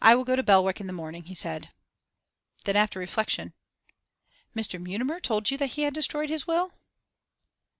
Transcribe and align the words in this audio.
'I 0.00 0.14
will 0.14 0.24
go 0.24 0.36
to 0.36 0.44
Belwick 0.44 0.80
in 0.80 0.86
the 0.86 0.92
morning,' 0.92 1.24
he 1.24 1.34
said. 1.34 1.72
Then, 2.62 2.76
after 2.76 3.00
reflection, 3.00 3.52
'Mr. 4.54 4.80
Mutimer 4.80 5.18
told 5.18 5.50
you 5.50 5.58
that 5.58 5.70
he 5.74 5.82
had 5.82 5.92
destroyed 5.92 6.28
his 6.28 6.46
will? 6.46 6.72